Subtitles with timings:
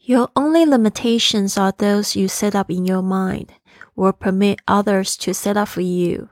[0.00, 3.48] Your only limitations are those you set up in your mind
[3.96, 6.28] or permit others to set up for you.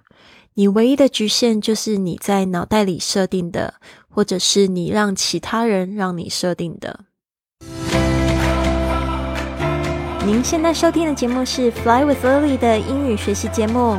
[0.55, 3.75] 你唯一的局限就是你在脑袋里设定的，
[4.09, 7.01] 或者是你让其他人让你设定的。
[10.25, 13.99] 您现在收听的节目是《Fly with Lily》的英语学习节目，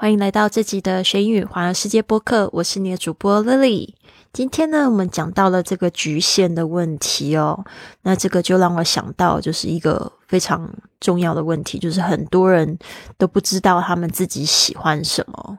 [0.00, 2.48] 欢迎来到这集的学英语环游世界播客。
[2.52, 3.94] 我是你的主播 Lily。
[4.32, 7.64] 今天呢，我们讲到了这个局限的问题哦。
[8.02, 12.78] 那这个就让我想到，就是一个非常重要的问题，就是很多人
[13.16, 15.58] 都不知道他们自己喜欢什么。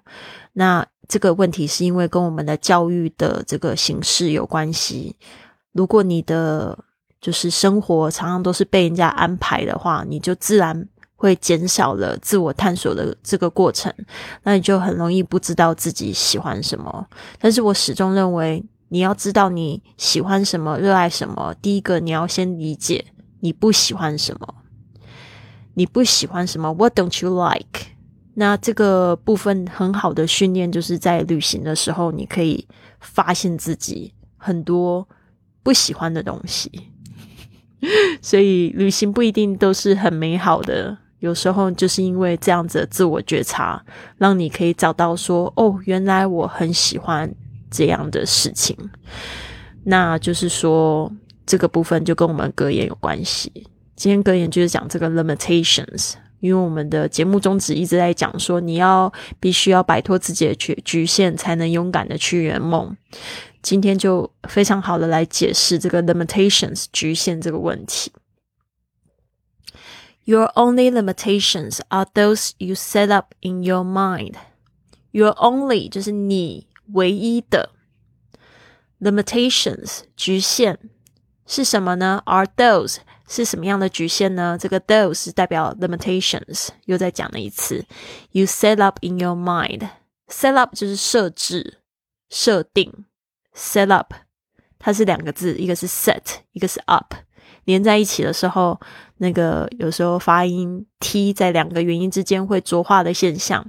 [0.54, 5.18] 那这个问题是因为跟我们的教育的这个形式有关系。
[5.74, 6.80] 如果你的
[7.20, 10.88] 就是生活常常都是被人家安排的话，你就自然
[11.20, 13.94] 会减少了自我探索的这个过程，
[14.44, 17.06] 那你就很容易不知道自己喜欢什么。
[17.42, 23.04] 但是我始终认为，你要知道你喜欢什么、热爱什么，第一个你要先理解
[23.42, 24.56] 你不喜欢什么。
[25.74, 27.88] 你不喜欢什么？What don't you like？
[28.36, 32.66] 那这个部分很好的训练，就是在旅行的时候，你可以
[33.02, 35.06] 发现自己很多
[35.64, 36.72] 不喜欢的东西。
[38.22, 43.84] 所以旅行不一定都是很美好的，有时候就是因为这样子的自我觉察，
[44.18, 47.30] 让你可以找到说，哦，原来我很喜欢
[47.70, 48.76] 这样的事情。
[49.84, 51.12] 那就是说，
[51.46, 53.52] 这个部分就跟我们格言有关系。
[53.96, 62.96] 今天格言就是讲这个 limitations，因为我们的节目宗旨一直在讲说，你要必须要摆脱自己的局局限，才能勇敢的去圆梦。
[63.62, 68.10] 今天就非常好的来解释这个 limitations 局限这个问题。
[70.29, 74.35] Your only limitations are those you set up in your mind.
[75.11, 77.71] Your only 就是你唯一的
[79.01, 80.79] limitations 局限
[81.47, 82.23] 是什么呢？
[82.25, 82.97] Are those
[83.29, 84.57] 是什么样的局限呢？
[84.59, 87.85] 这个 those 代表 limitations，又再讲了一次。
[88.31, 89.89] You set up in your mind.
[90.29, 91.79] Set up 就是设置、
[92.31, 93.05] 设定。
[93.55, 94.13] set up，
[94.81, 97.15] 它是两个字，一个是 set，一个是 up，
[97.70, 98.80] 连在一起的时候，
[99.18, 103.64] 那个有时候发音 t 在两个元音之间会浊化的现象。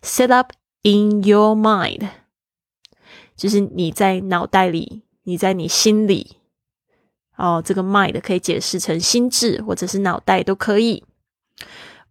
[0.00, 2.08] set up in your mind，
[3.34, 6.36] 就是你在脑袋里，你在你心里。
[7.36, 11.02] 哦，这个 mind 可以解释成心智或者是脑袋都可以。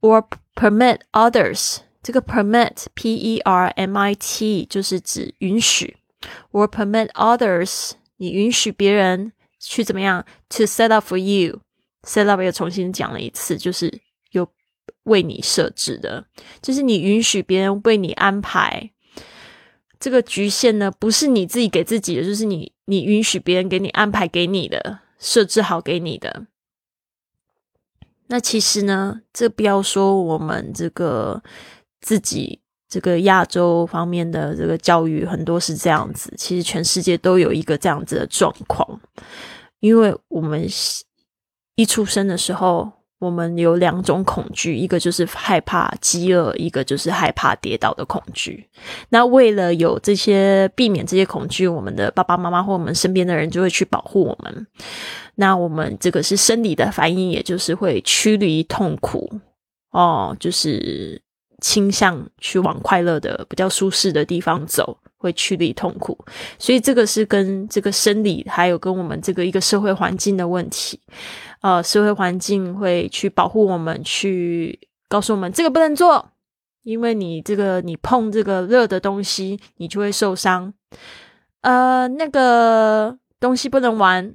[0.02, 5.96] or permit others，这个 permit p e r m i t 就是指允许。
[6.52, 9.32] or permit others，你允许别人
[9.62, 14.02] 去怎么样？To set up for you，set up 又重新讲了一次，就是
[14.32, 14.52] 有
[15.04, 16.26] 为你设置的，
[16.62, 18.92] 就是你允许别人为你安排。
[20.00, 26.48] 这个局限呢，不是你自己给自己的，就是你你允许别人给你安排给你的，设置好给你的。
[28.28, 31.44] 那其实呢，这不要说我们这个
[32.00, 32.61] 自己。
[32.92, 39.00] 这个亚洲方面的这个教育很多是这样子，其实全世界都有一个这样子的状况，
[39.80, 40.68] 因为我们
[41.76, 48.68] 一出生的时候，我们有两种恐惧，一个就是害怕饥饿，一个就是害怕跌倒的恐惧。
[49.08, 54.68] 那为了有这些避免这些恐惧，我们的爸爸妈妈或我们身边的人就会去保护我们。
[55.36, 59.40] 那我们这个是生理的反应，也就是会驱离痛苦
[59.92, 61.22] 哦，就是。
[61.62, 66.18] 倾向去往快乐的、比较舒适的地方走，会驱离痛苦。
[66.60, 71.00] 所以这个是跟这个生理，还有跟我们这个一个社会环境的问题。
[71.62, 76.32] 呃，社会环境会去保护我们，去告诉我们这个不能做，
[76.82, 80.74] 因为你这个你碰这个热的东西，你就会受伤。
[81.62, 84.34] 呃，那个东西不能玩，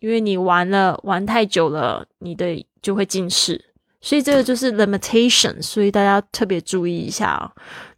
[0.00, 3.73] 因为你玩了玩太久了，你的就会近视。
[4.04, 7.50] 所以这个就是 limitation，所以大家特别注意一下。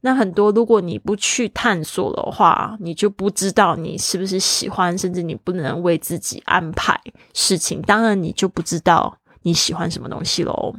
[0.03, 6.97] 那很多，如果你不去探索的话，你就不知道你是不是喜欢，甚至你不能为自己安排
[7.35, 7.83] 事情。
[7.83, 10.77] 当然，你就不知道你喜欢什么东西喽。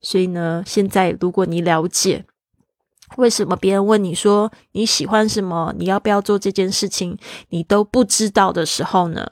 [0.00, 2.24] 所以呢，现在如果你了解
[3.16, 7.18] 为什么别人问你说你喜欢什么，你要不要做这件事情，
[7.48, 9.26] 你都不知道的时候呢，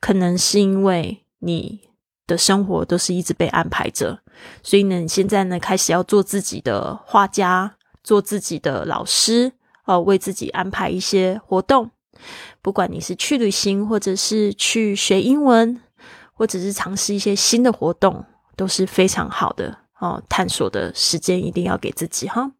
[0.00, 1.91] 可能是因为你。
[2.26, 4.18] 的生活都是一直被安排着，
[4.62, 9.52] 所以呢，你现在呢开始要做自己的画家，做自己的老师，
[9.84, 11.90] 哦，为自己安排一些活动。
[12.60, 15.80] 不管你是去旅行，或者是去学英文，
[16.32, 18.24] 或者是尝试一些新的活动，
[18.56, 20.22] 都是非常好的哦。
[20.28, 22.52] 探索的时间一定要给自己哈。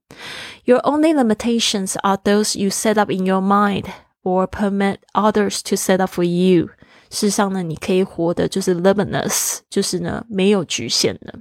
[0.65, 3.85] Your only limitations are those you set up in your mind
[4.25, 6.71] or permit others to set up for you。
[7.12, 11.40] 事实上呢，你可以活的就是 limitless，就是呢没有局限的。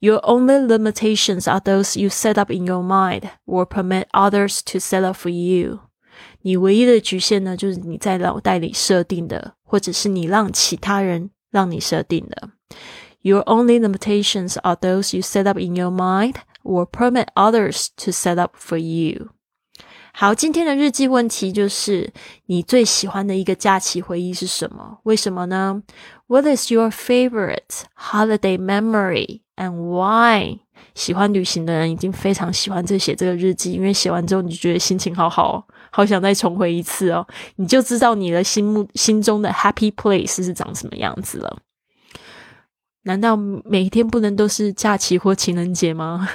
[0.00, 4.78] Your only limitations are those you set up in your mind or permit others to
[4.78, 5.80] set up for you。
[6.42, 12.50] 你唯一的局限呢，就是你在脑袋里设定的，或者是你让其他人让你设定的。
[13.22, 18.38] Your only limitations are those you set up in your mind or permit others to set
[18.38, 19.30] up for you。
[20.15, 22.13] 好，今天的日记问题就是
[22.45, 24.99] 你最喜欢的一个假期回忆是什么？
[25.03, 25.81] 为什么呢
[26.27, 30.59] ？What is your favorite holiday memory and why？
[30.93, 37.25] 喜欢旅行的人已经非常喜欢这写这个日记，因为写完之后你就觉得心情好好，好想再重回一次哦。
[37.55, 41.57] 你就知道你的心目心中的 happy place 是长什么样子了。
[43.05, 46.29] 难道每天不能都是假期或情人节吗？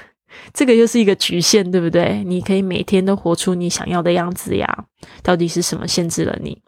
[0.53, 2.23] 这个又是一个局限，对不对？
[2.25, 4.87] 你可以每天都活出你想要的样子呀。
[5.23, 6.63] 到底是什么限制了你？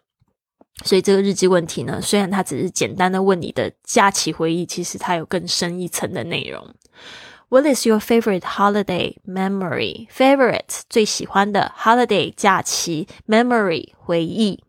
[0.85, 6.75] 所以这个日记问题呢，虽然它只是简单的问你的假期回忆，其实它有更深一层的内容。
[7.51, 10.09] What is your favorite holiday memory?
[10.09, 14.63] Favorite 最喜欢的 holiday 假期 memory 回忆。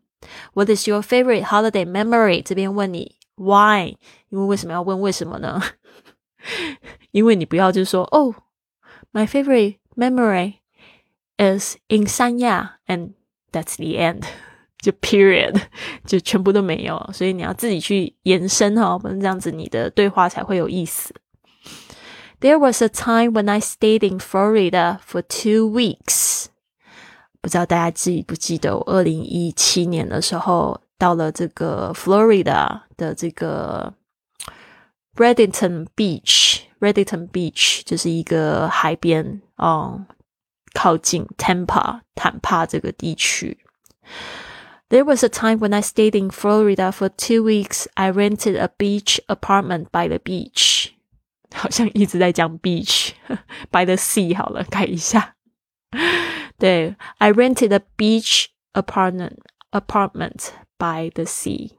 [0.52, 2.42] What is your favorite holiday memory?
[2.42, 3.96] 这边问你 why？
[4.28, 5.62] 因为为什么要问为什么呢？
[7.12, 8.34] 因为你不要就说哦。
[9.11, 10.55] My favorite memory
[11.37, 13.13] is in 三亚，and
[13.51, 14.23] that's the end，
[14.79, 15.61] 就 period，
[16.05, 21.13] 就全部都没有，所以你要自己去延伸哈，不能这样子，你的对话才会有意思。
[22.39, 26.45] There was a time when I stayed in Florida for two weeks。
[27.41, 33.93] 不知道大家记不记得，我二零一七年的时候到了这个 Florida 的这个
[35.15, 36.61] Bradenton Beach。
[36.81, 40.05] Redington Beach 就是一个海边，哦，
[40.73, 43.57] 靠近 Tampa 坦帕这个地区。
[44.89, 47.87] There was a time when I stayed in Florida for two weeks.
[47.95, 50.91] I rented a beach apartment by the beach.
[51.53, 53.11] 好像一直在讲 beach
[53.69, 55.35] by the sea 好了，改一下。
[56.57, 59.37] 对，I rented a beach apartment
[59.71, 61.71] apartment by the sea.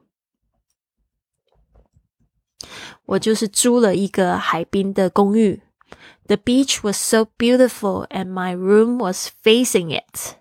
[3.05, 5.61] 我就是租了一个海滨的公寓。
[6.27, 10.35] The beach was so beautiful, and my room was facing it。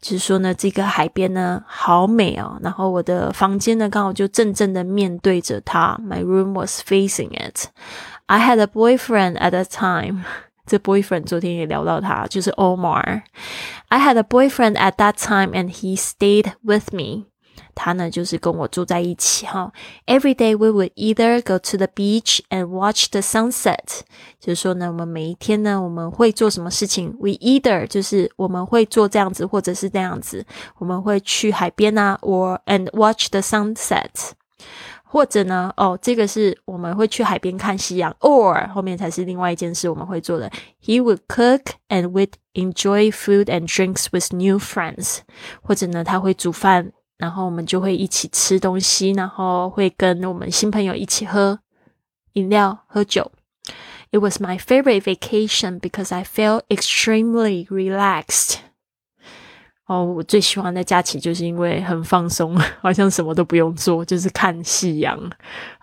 [0.00, 5.98] 就是说呢，这个海边呢好美哦，然后我的房间呢刚好就正正的面对着它。
[6.02, 7.68] My room was facing it.
[8.26, 10.24] I had a boyfriend at the time.
[10.66, 17.26] 这 boyfriend 昨天也聊到他，就是 Omar。I had a boyfriend at that time, and he stayed with me.
[17.76, 19.72] 他呢就是跟我住在一起哈。
[20.06, 24.00] Every day we would either go to the beach and watch the sunset。
[24.40, 27.16] 就是说呢，我们每一天呢，我们会做什么事情？
[27.18, 30.44] We either 就是我们会做这样子，或者是这样子。
[30.78, 34.32] 我们会去海边啊，or and watch the sunset。
[35.04, 40.50] 或者呢，哦，这个是我们会去海边看夕阳，or 后面才是另外一件事我们会做的。
[40.84, 45.18] He would cook and would enjoy food and drinks with new friends。
[45.62, 46.92] 或者呢，他会煮饭。
[47.19, 51.59] 然后我们就会一起吃东西，然后会跟我们新朋友一起喝
[52.33, 53.31] 饮料、喝酒。
[54.11, 58.55] It was my favorite vacation because I felt extremely relaxed。
[59.85, 65.19] 哦，我最喜欢的假期就是因为很放松，好像什么都不用做，就是看夕阳，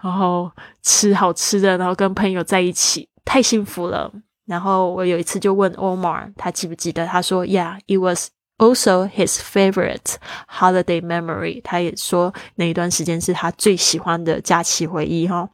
[0.03, 0.51] 然后
[0.83, 4.11] 吃好吃的，然后跟朋友在一起，太幸福了。
[4.47, 7.05] 然后我有一次就问 Omar，他记不记得？
[7.07, 10.17] 他说：“Yeah, it was。” Also, his favorite
[10.49, 15.51] holiday memory，他也说那一段时间是他最喜欢的假期回忆哈。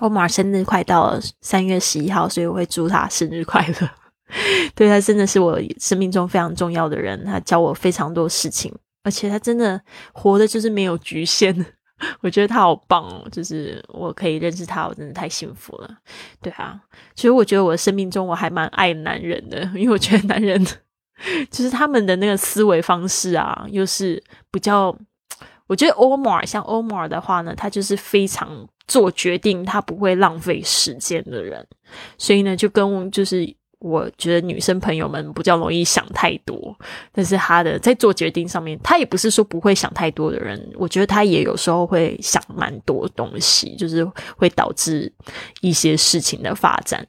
[0.00, 3.90] 我马生日快到了，三月十一号，所以我会祝他生日快乐。
[4.74, 9.80] 对他真的是我生命中非常重要的人，他教我非常多事情，而且他真的
[10.12, 11.64] 活的就是没有局限。
[12.20, 15.88] 我觉得他好棒哦，就是我可以认识他，我真的太幸福了。
[16.42, 16.80] 对啊，
[17.14, 20.66] 其实我觉得我生命中我还蛮爱男人的，因为我觉得男人。
[21.50, 24.96] 就是他们的那个思维方式啊，又是比较，
[25.66, 31.66] 我觉得欧摩尔像欧摩尔的话呢，他就是非常做决定，他不会浪费时间的人，
[32.16, 36.76] 所以呢，就跟就是我觉得女生朋友们比较容易想太多，
[37.12, 44.04] 但是他的在做决定上面，他也不是说不会想太多的人，我觉得他也有时候会想蛮多东西，就是
[44.36, 45.12] 会导致
[45.60, 47.06] 一些事情的发展。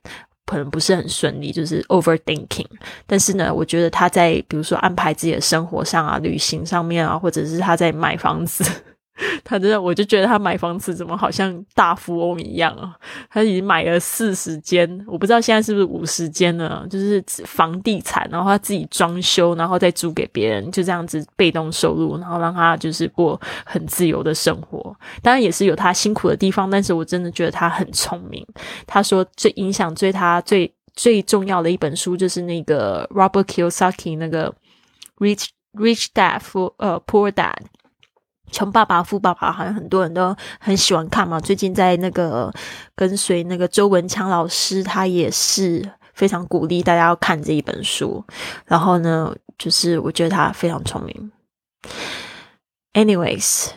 [0.50, 2.66] 可能不是很顺利，就是 overthinking。
[3.06, 8.64] 但是呢，我觉得他在比如说安排自己的生活上啊、旅行上面啊，或者是他在买房子。
[9.44, 12.96] 他真的，我就觉得他买房子怎么好像大富翁一样啊！
[13.30, 24.96] 他已经买了四十间，我不知道现在是不是五十间了，就是房地产，然后他自己装修，然后再租给别人，就这样子被动收入，然后让他就是过很自由的生活。
[25.22, 28.46] 当然也是有他辛苦的地方，但是我真的觉得他很聪明。
[28.88, 34.54] 他说最影响最他最最重要的一本书就是那个 Robert Kiyosaki 那个
[35.18, 37.54] Rich Rich Dad for 呃 Poor Dad。
[38.52, 41.40] 穷爸爸富爸爸好像很多人都很喜欢看嘛。
[41.40, 42.54] 最近在那个
[42.96, 48.24] 跟随那个周文强老师，他也是非常鼓励大家要看这一本书。
[48.66, 51.32] 然后呢，就是我觉得他非常聪明。
[52.94, 53.70] Anyways，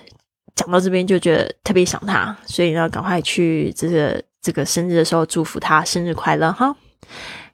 [0.55, 6.75] 讲到这边就觉得特别想他，所以呢，赶快去这个这个生日的时候祝福他生日快乐哈。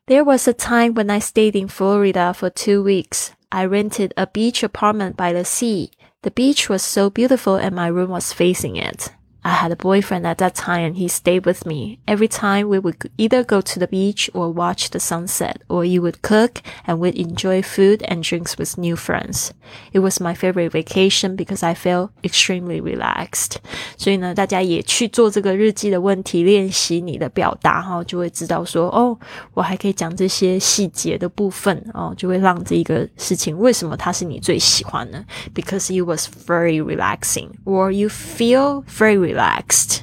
[0.06, 3.28] There was a time when I stayed in Florida for two weeks.
[3.50, 5.90] I rented a beach apartment by the sea.
[6.22, 9.10] The beach was so beautiful and my room was facing it.
[9.45, 11.99] I had a boyfriend at that time and he stayed with me.
[12.07, 15.99] Every time we would either go to the beach or watch the sunset, or he
[15.99, 19.51] would cook and we'd enjoy food and drinks with new friends.
[19.91, 23.57] It was my favorite vacation because I felt extremely relaxed.
[23.97, 29.19] 所以呢，大家也去做这个日记的问题练习你的表达哈，就会知道说哦，
[29.53, 35.21] 我还可以讲这些细节的部分哦，就会让这个事情为什么它是你最喜欢呢？
[35.53, 40.00] Because it was very relaxing, or you feel very relaxed。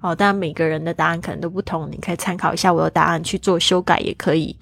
[0.00, 4.56] 哦，当然每个人的答案可能都不同，你可以参考一下我的答案去做修改也可以。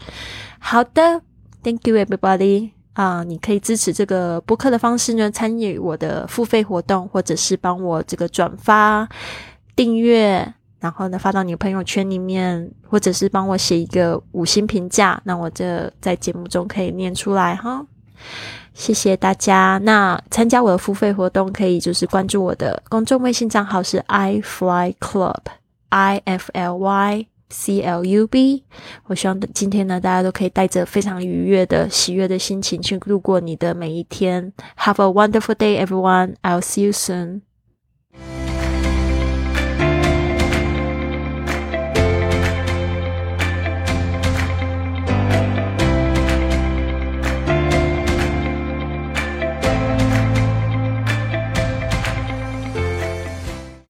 [0.58, 1.22] 好的
[1.62, 2.70] ，Thank you everybody。
[2.94, 9.08] 啊，你可以支持这个播客的方式呢，参与我的付费活动，或者是帮我这个转发、
[9.76, 17.86] 订阅，然后呢发到你的朋友圈里面，或者是帮我写一个五星评价，那我这在节目中可以念出来哈。
[18.78, 19.76] 谢谢大家。
[19.82, 28.62] 那参加我的付费活动，可以就是关注我的公众微信账号是 i fly club，i f l y c l u b。
[29.06, 34.52] 我希望今天呢，大家都可以带着非常愉悦的、喜悦的心情去度过你的每一天。
[34.78, 36.36] Have a wonderful day, everyone.
[36.42, 37.47] I'll see you soon.